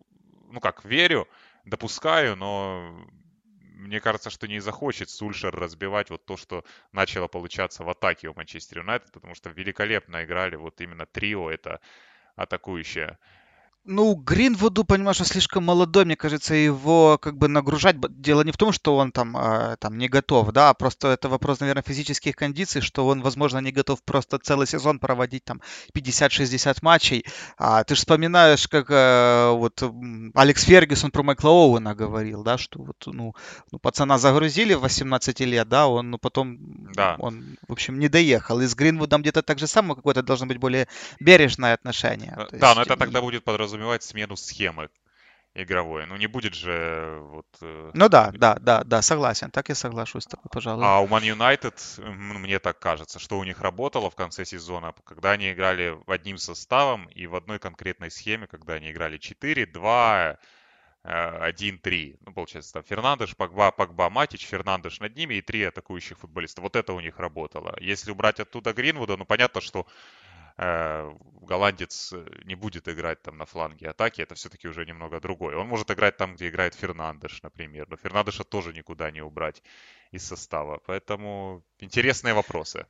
[0.52, 1.28] Ну как, верю,
[1.64, 3.06] допускаю, но
[3.80, 8.34] мне кажется, что не захочет Сульшер разбивать вот то, что начало получаться в атаке у
[8.34, 11.80] Манчестер Юнайтед, потому что великолепно играли вот именно трио, это
[12.36, 13.18] атакующее.
[13.84, 17.96] Ну, Гринвуду, понимаешь, он слишком молодой, мне кажется, его как бы нагружать.
[18.10, 21.30] Дело не в том, что он там, э, там не готов, да, а просто это
[21.30, 25.62] вопрос, наверное, физических кондиций, что он, возможно, не готов просто целый сезон проводить там
[25.94, 27.24] 50-60 матчей.
[27.56, 29.82] А ты же вспоминаешь, как э, вот
[30.34, 33.34] Алекс Фергюсон про Майкла Оуэна говорил, да, что вот, ну,
[33.72, 36.58] ну пацана загрузили в 18 лет, да, он, ну, потом,
[36.92, 37.16] да.
[37.18, 38.60] он, в общем, не доехал.
[38.60, 40.86] И с Гринвудом где-то так же самое какое-то должно быть более
[41.18, 42.34] бережное отношение.
[42.36, 44.88] Да, есть, но это тогда будет подразумевать подразумевать смену схемы.
[45.52, 46.06] игровой.
[46.06, 47.46] Ну, не будет же вот...
[47.60, 49.50] Э, ну да, да, да, да, согласен.
[49.50, 50.84] Так я соглашусь с тобой, пожалуй.
[50.86, 55.32] А у Man United, мне так кажется, что у них работало в конце сезона, когда
[55.32, 60.38] они играли одним составом и в одной конкретной схеме, когда они играли 4, 2,
[61.02, 62.16] 1-3.
[62.26, 66.60] Ну, получается, там Фернандеш, Погба, Погба, Матич, Фернандеш над ними и три атакующих футболиста.
[66.62, 67.76] Вот это у них работало.
[67.80, 69.88] Если убрать оттуда Гринвуда, ну, понятно, что Э,
[70.60, 75.56] голландец э, не будет играть там на фланге атаки, это все-таки уже немного другое.
[75.56, 79.62] Он может играть там, где играет Фернандеш, например, но Фернандеша тоже никуда не убрать
[80.10, 80.80] из состава.
[80.86, 82.86] Поэтому интересные вопросы.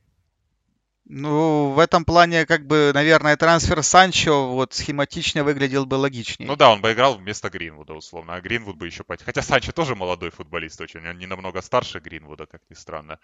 [1.05, 6.47] Ну, в этом плане, как бы, наверное, трансфер Санчо вот схематично выглядел бы логичнее.
[6.47, 8.35] Ну да, он бы играл вместо Гринвуда, условно.
[8.35, 9.03] А Гринвуд бы еще...
[9.07, 11.05] Хотя Санчо тоже молодой футболист очень.
[11.05, 13.19] Он не намного старше Гринвуда, как ни странно.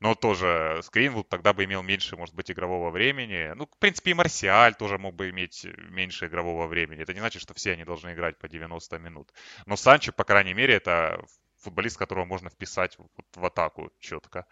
[0.00, 3.52] Но тоже с Гринвуд тогда бы имел меньше, может быть, игрового времени.
[3.54, 7.00] Ну, в принципе, и Марсиаль тоже мог бы иметь меньше игрового времени.
[7.00, 9.32] Это не значит, что все они должны играть по 90 минут.
[9.66, 11.24] Но Санчо, по крайней мере, это
[11.60, 12.98] футболист, которого можно вписать
[13.34, 14.46] в атаку четко.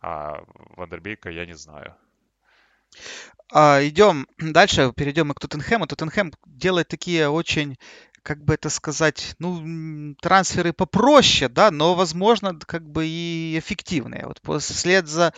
[0.00, 0.42] А
[0.76, 1.94] Вандербейка я не знаю.
[3.52, 5.86] А, идем дальше, перейдем мы к Тоттенхэму.
[5.86, 7.76] Тоттенхэм делает такие очень
[8.22, 14.26] как бы это сказать, ну, трансферы попроще, да, но, возможно, как бы и эффективные.
[14.26, 15.34] Вот вслед за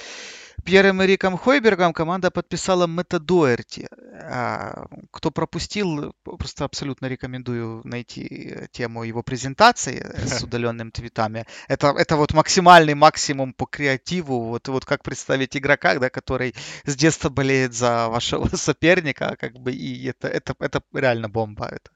[0.64, 3.86] Пьером Эриком Хойбергом команда подписала Мэтта Доэрти.
[4.22, 11.44] А, кто пропустил, просто абсолютно рекомендую найти тему его презентации с удаленными твитами.
[11.68, 14.44] Это, это вот максимальный максимум по креативу.
[14.44, 19.72] Вот, вот как представить игрока, да, который с детства болеет за вашего соперника, как бы,
[19.72, 21.66] и это, это, это реально бомба.
[21.66, 21.90] Это.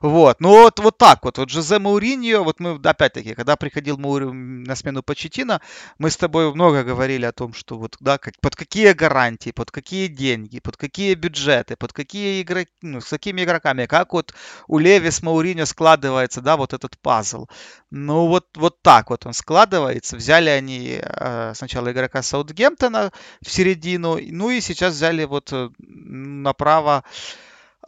[0.00, 1.36] Вот, ну вот, вот так вот.
[1.38, 5.60] Вот Жозе Мауриньо, вот мы, опять-таки, когда приходил Маури на смену Почетина,
[5.98, 9.72] мы с тобой много говорили о том, что вот да, как, под какие гарантии, под
[9.72, 14.32] какие деньги, под какие бюджеты, под какие игроки, ну, с какими игроками, как вот
[14.68, 17.46] у Леви с Мауриньо складывается, да, вот этот пазл.
[17.90, 20.16] Ну, вот, вот так вот он складывается.
[20.16, 23.10] Взяли они э, сначала игрока Саутгемптона
[23.44, 27.02] в середину, ну и сейчас взяли вот э, направо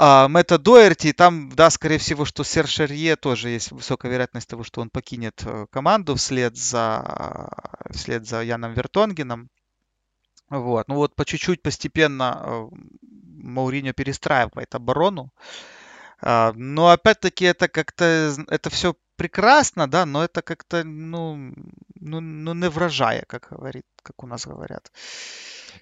[0.01, 4.65] а, Мэтта Дуэрти, там, да, скорее всего, что Серж Шерье тоже есть высокая вероятность того,
[4.65, 7.51] что он покинет э, команду вслед за,
[7.93, 9.49] вслед за Яном Вертонгеном.
[10.51, 10.89] Вот.
[10.89, 12.69] Ну вот по чуть-чуть постепенно э,
[13.03, 15.33] Мауриньо перестраивает оборону.
[16.21, 21.53] А, но опять-таки это как-то, это все прекрасно, да, но это как-то, ну,
[21.97, 24.91] ну, ну не вражая, как говорит, как у нас говорят.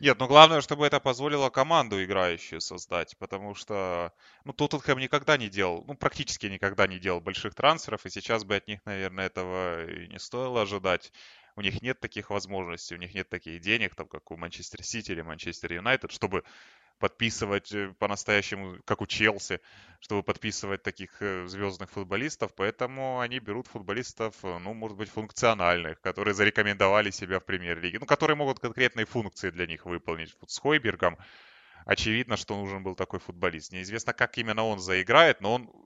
[0.01, 4.13] Нет, ну главное, чтобы это позволило команду играющую создать, потому что,
[4.45, 8.57] ну, Тоттенхэм никогда не делал, ну, практически никогда не делал больших трансферов, и сейчас бы
[8.57, 11.13] от них, наверное, этого и не стоило ожидать
[11.57, 15.13] у них нет таких возможностей, у них нет таких денег, там, как у Манчестер Сити
[15.13, 16.45] или Манчестер Юнайтед, чтобы
[16.99, 19.61] подписывать э, по-настоящему, как у Челси,
[20.01, 26.01] чтобы подписывать таких э, звездных футболистов, поэтому они берут футболистов, э, ну, может быть, функциональных,
[26.01, 30.35] которые зарекомендовали себя в премьер-лиге, ну, которые могут конкретные функции для них выполнить.
[30.41, 31.19] Вот с Хойбергом
[31.85, 33.73] очевидно, что нужен был такой футболист.
[33.73, 35.86] Неизвестно, как именно он заиграет, но он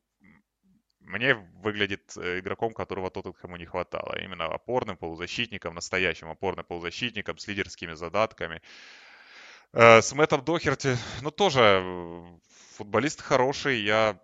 [1.11, 4.19] мне выглядит э, игроком, которого Тоттенхэму не хватало.
[4.19, 8.63] Именно опорным полузащитником, настоящим опорным полузащитником с лидерскими задатками.
[9.73, 12.25] Э, с Мэттом Дохерти, ну, тоже э,
[12.77, 13.81] футболист хороший.
[13.83, 14.19] Я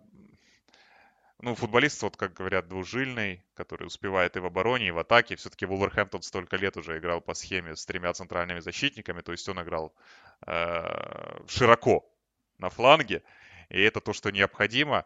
[1.39, 5.35] ну, футболист, вот как говорят, двужильный, который успевает и в обороне, и в атаке.
[5.35, 9.61] Все-таки Вулверхэмптон столько лет уже играл по схеме с тремя центральными защитниками, то есть он
[9.61, 9.93] играл
[10.47, 12.09] э, широко
[12.57, 13.21] на фланге,
[13.69, 15.05] и это то, что необходимо.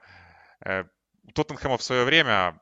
[1.23, 2.59] У Тоттенхэма в свое время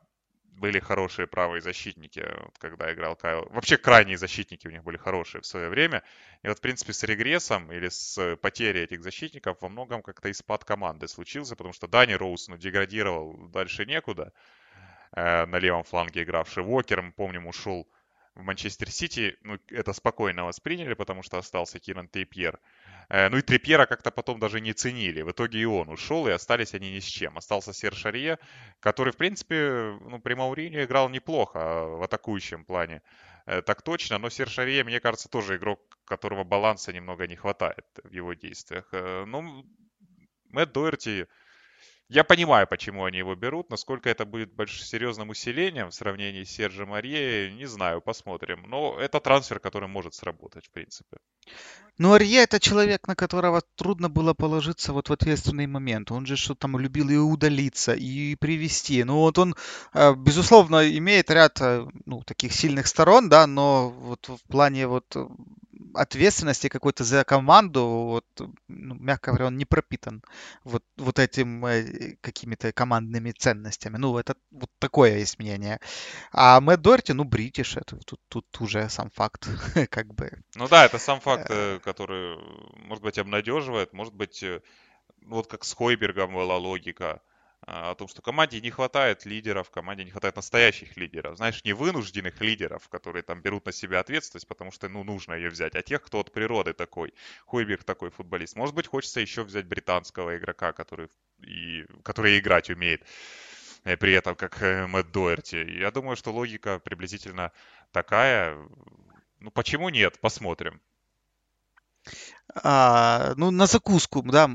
[0.60, 2.26] были хорошие правые защитники,
[2.58, 3.48] когда играл Кайл.
[3.50, 6.02] Вообще крайние защитники у них были хорошие в свое время.
[6.42, 10.34] И вот, в принципе, с регрессом или с потерей этих защитников во многом как-то и
[10.34, 14.32] спад команды случился, потому что Дани Роуз ну, деградировал дальше некуда.
[15.12, 17.88] Э, на левом фланге игравший Уокер, мы помним, ушел
[18.34, 19.36] в Манчестер Сити.
[19.42, 22.58] Ну, это спокойно восприняли, потому что остался Киран Трипьер.
[23.08, 25.22] Э, ну и Трипьера как-то потом даже не ценили.
[25.22, 27.36] В итоге и он ушел, и остались они ни с чем.
[27.38, 28.38] Остался Серж Арье,
[28.80, 33.02] который, в принципе, ну, при Мауриньо играл неплохо в атакующем плане.
[33.46, 37.86] Э, так точно, но Серж Арье, мне кажется, тоже игрок, которого баланса немного не хватает
[38.04, 38.88] в его действиях.
[38.92, 39.64] Э, ну,
[40.50, 41.26] Мэтт Дуэрти
[42.10, 43.70] я понимаю, почему они его берут.
[43.70, 44.82] Насколько это будет больш...
[44.82, 48.64] серьезным усилением в сравнении с Сержем Арье, не знаю, посмотрим.
[48.68, 51.18] Но это трансфер, который может сработать, в принципе.
[51.98, 56.10] Ну, Арье это человек, на которого трудно было положиться вот в ответственный момент.
[56.10, 59.04] Он же что там любил и удалиться, и привести.
[59.04, 59.54] Ну, вот он,
[59.94, 65.16] э, безусловно, имеет ряд э, ну, таких сильных сторон, да, но вот в плане вот
[65.94, 68.26] ответственности какой-то за команду, вот,
[68.68, 70.22] ну, мягко говоря, он не пропитан
[70.64, 73.96] вот, вот этим э, какими-то командными ценностями.
[73.96, 75.80] Ну, это вот такое есть мнение.
[76.32, 79.48] А Мэтт Дорти, ну, бритиш, это тут, тут уже сам факт,
[79.90, 80.30] как бы.
[80.54, 82.38] Ну да, это сам факт, э, который,
[82.86, 84.60] может быть, обнадеживает, может быть, э,
[85.26, 87.20] вот как с Хойбергом была логика
[87.70, 92.40] о том, что команде не хватает лидеров, команде не хватает настоящих лидеров, знаешь, не вынужденных
[92.40, 96.02] лидеров, которые там берут на себя ответственность, потому что, ну, нужно ее взять, а тех,
[96.02, 97.14] кто от природы такой,
[97.46, 98.56] Хойберг такой футболист.
[98.56, 101.08] Может быть, хочется еще взять британского игрока, который,
[101.38, 103.04] и, который играть умеет
[103.84, 105.78] э, при этом как э, Мэтт Дуэрти.
[105.78, 107.52] Я думаю, что логика приблизительно
[107.92, 108.58] такая.
[109.38, 110.20] Ну, почему нет?
[110.20, 110.80] Посмотрим.
[112.54, 114.50] А, ну, на закуску, да,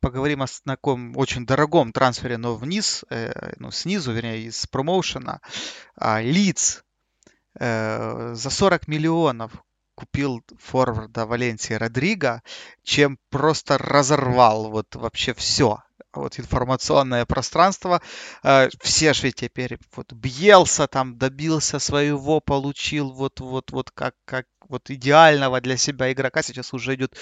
[0.00, 5.40] поговорим о таком очень дорогом трансфере, но вниз, э, ну, снизу, вернее, из промоушена.
[5.96, 6.84] А, Лиц
[7.58, 9.52] э, за 40 миллионов
[9.94, 12.42] купил форварда Валенсии Родриго,
[12.84, 18.00] чем просто разорвал вот вообще все вот информационное пространство.
[18.42, 24.46] Э, все же теперь вот Бьелса там добился своего, получил вот вот вот как как
[24.68, 26.42] вот идеального для себя игрока.
[26.42, 27.16] Сейчас уже идет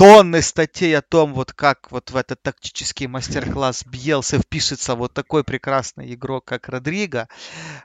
[0.00, 5.44] тонны статей о том, вот как вот в этот тактический мастер-класс Бьелсы впишется вот такой
[5.44, 7.28] прекрасный игрок, как Родриго.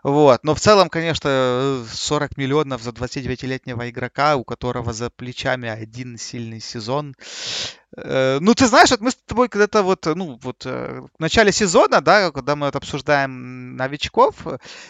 [0.02, 0.42] Вот.
[0.44, 6.62] Но в целом, конечно, 40 миллионов за 29-летнего игрока, у которого за плечами один сильный
[6.62, 7.16] сезон.
[7.98, 11.52] Э, ну, ты знаешь, вот мы с тобой когда-то вот, ну, вот э, в начале
[11.52, 14.36] сезона, да, когда мы вот обсуждаем новичков,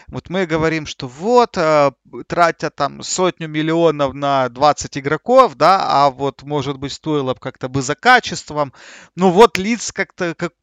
[0.07, 1.91] вот мы говорим, что вот, э,
[2.27, 7.69] тратя там сотню миллионов на 20 игроков, да, а вот, может быть, стоило бы как-то
[7.69, 8.73] бы за качеством.
[9.15, 10.53] Ну, вот лиц как-то как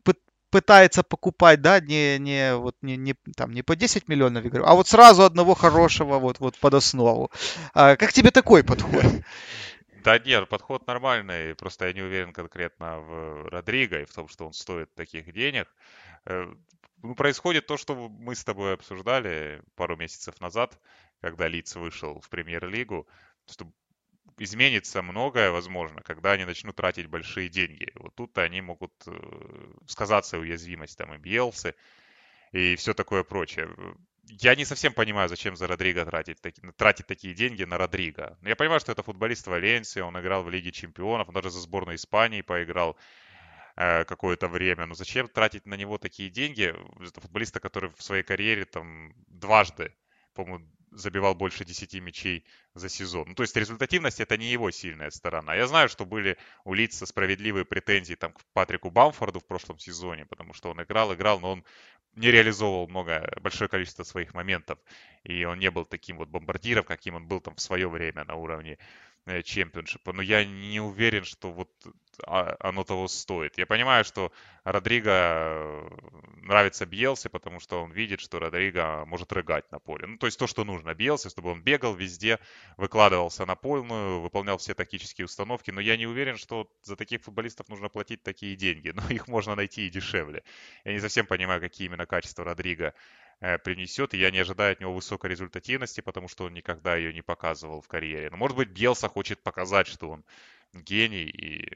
[0.53, 4.74] пытается покупать, да, не, не, вот, не, не, там, не по 10 миллионов игр, а
[4.74, 7.30] вот сразу одного хорошего вот, вот под основу.
[7.72, 9.05] А, как тебе такой подход?
[10.03, 14.46] Да нет, подход нормальный, просто я не уверен конкретно в Родриго и в том, что
[14.46, 15.72] он стоит таких денег.
[16.24, 16.53] Э,
[17.03, 20.76] ну, происходит то, что мы с тобой обсуждали пару месяцев назад,
[21.20, 23.07] когда Лиц вышел в премьер-лигу,
[23.48, 23.72] что
[24.38, 27.92] изменится многое, возможно, когда они начнут тратить большие деньги.
[27.94, 31.76] Вот тут они могут э, сказаться уязвимость там и Бьелсы,
[32.50, 33.68] и все такое прочее
[34.24, 36.38] я не совсем понимаю, зачем за Родриго тратить,
[36.76, 38.38] тратить такие деньги на Родриго.
[38.42, 41.96] Я понимаю, что это футболист Валенсии, он играл в Лиге Чемпионов, он даже за сборную
[41.96, 42.96] Испании поиграл
[43.76, 44.86] э, какое-то время.
[44.86, 46.74] Но зачем тратить на него такие деньги?
[47.04, 49.92] Это футболиста, который в своей карьере там дважды,
[50.34, 52.44] по-моему, забивал больше 10 мячей
[52.74, 53.28] за сезон.
[53.28, 55.54] Ну, то есть результативность это не его сильная сторона.
[55.54, 60.26] Я знаю, что были у Лица справедливые претензии там, к Патрику Бамфорду в прошлом сезоне,
[60.26, 61.64] потому что он играл, играл, но он
[62.14, 64.78] не реализовывал много, большое количество своих моментов.
[65.24, 68.34] И он не был таким вот бомбардиром, каким он был там в свое время на
[68.34, 69.11] уровне Э,
[69.44, 71.70] чемпионшипа, но я не уверен, что вот
[72.26, 73.56] а, оно того стоит.
[73.58, 74.32] Я понимаю, что
[74.64, 75.88] Родриго э,
[76.42, 80.06] нравится Бьелсе, потому что он видит, что Родриго может рыгать на поле.
[80.06, 82.38] Ну, то есть то, что нужно Бьелсе, чтобы он бегал везде,
[82.76, 87.68] выкладывался на полную, выполнял все тактические установки, но я не уверен, что за таких футболистов
[87.68, 90.42] нужно платить такие деньги, но их можно найти и дешевле.
[90.84, 92.94] Я не совсем понимаю, какие именно качества Родриго
[93.43, 97.12] Э, принесет, и я не ожидаю от него высокой результативности, потому что он никогда ее
[97.12, 98.30] не показывал в карьере.
[98.30, 100.24] Но, может быть, Бьелса хочет показать, что он
[100.72, 101.68] гений, и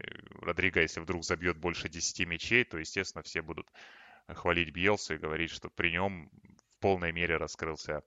[0.43, 3.67] Родриго, если вдруг забьет больше 10 мячей, то, естественно, все будут
[4.29, 8.05] хвалить Бьелсу и говорить, что при нем в полной мере раскрылся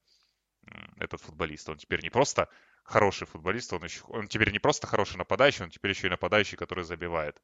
[0.98, 1.68] этот футболист.
[1.68, 2.48] Он теперь не просто
[2.84, 6.56] хороший футболист, он, еще, он теперь не просто хороший нападающий, он теперь еще и нападающий,
[6.56, 7.42] который забивает.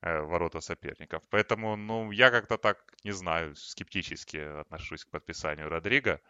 [0.00, 1.24] Э, ворота соперников.
[1.28, 6.20] Поэтому, ну, я как-то так, не знаю, скептически отношусь к подписанию Родриго.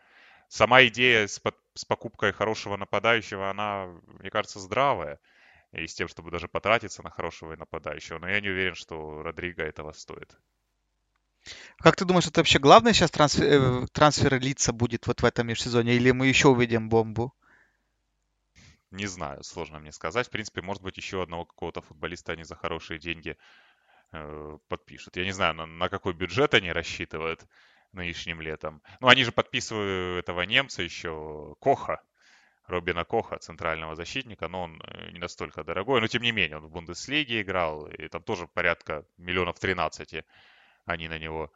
[0.49, 5.21] Сама идея с, под, с покупкой хорошего нападающего, она, мне кажется, здравая.
[5.73, 8.19] И с тем, чтобы даже потратиться на хорошего нападающего.
[8.19, 10.35] Но я не уверен, что Родриго этого стоит.
[11.77, 15.47] Как ты думаешь, это вообще главный сейчас трансфер, э, трансфер лица будет вот в этом
[15.47, 15.95] межсезоне?
[15.97, 17.35] Или мы еще увидим бомбу?
[18.91, 20.28] Не знаю, сложно мне сказать.
[20.28, 23.36] В принципе, может быть, еще одного какого-то футболиста они за хорошие деньги
[24.12, 25.16] э, подпишут.
[25.16, 27.47] Я не знаю, на, на какой бюджет они рассчитывают
[27.93, 28.82] нынешним летом.
[29.01, 32.03] Ну, они же подписывают этого немца еще, Коха,
[32.66, 36.01] Робина Коха, центрального защитника, но он э, не настолько дорогой.
[36.01, 40.24] Но, тем не менее, он в Бундеслиге играл, и там тоже порядка миллионов 13
[40.86, 41.53] они на него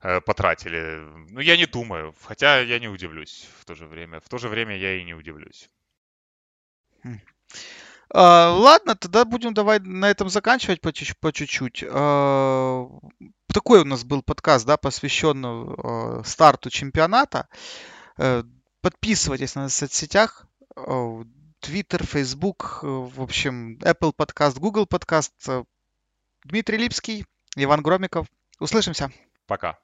[0.00, 1.00] э, потратили.
[1.30, 4.20] Ну, я не думаю, хотя я не удивлюсь в то же время.
[4.20, 5.70] В то же время я и не удивлюсь.
[8.08, 11.84] А, ладно, тогда будем давай на этом заканчивать по, чуть-чуть.
[11.88, 12.88] А,
[13.52, 17.48] такой у нас был подкаст, да, посвященный а, старту чемпионата.
[18.18, 18.44] А,
[18.80, 20.46] подписывайтесь на нас в соцсетях.
[20.76, 25.32] Twitter, Facebook, э, в общем, Apple подкаст, Google подкаст.
[26.44, 27.24] Дмитрий Липский,
[27.56, 28.26] Иван Громиков.
[28.60, 29.10] Услышимся.
[29.46, 29.78] Пока.